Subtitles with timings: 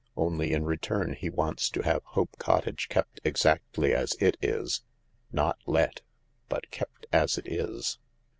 [0.17, 4.81] Only in return he wants to have Hope Cottage kept exactly as it is—
[5.31, 6.01] not let—
[6.49, 7.99] but kept as it is."